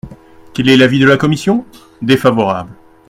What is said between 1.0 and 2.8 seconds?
la commission? Défavorable.